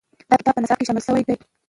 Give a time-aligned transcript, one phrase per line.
[0.29, 1.35] دا کتاب په نصاب کې شامل شوی دی.